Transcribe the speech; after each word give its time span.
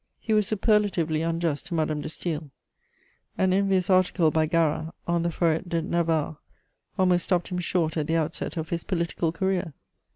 He 0.19 0.33
was 0.33 0.47
superlatively 0.47 1.21
unjust 1.21 1.67
to 1.67 1.75
Madame 1.75 2.01
de 2.01 2.07
Staël. 2.09 2.49
An 3.37 3.53
envious 3.53 3.87
article 3.87 4.31
by 4.31 4.47
Garat 4.47 4.95
on 5.07 5.21
the 5.21 5.29
Forêt 5.29 5.69
de 5.69 5.79
Navarre 5.83 6.37
almost 6.97 7.25
stopped 7.25 7.49
him 7.49 7.59
short 7.59 7.95
at 7.97 8.07
the 8.07 8.15
outset 8.17 8.57
of 8.57 8.69
his 8.69 8.83
political 8.83 9.31
career. 9.31 9.75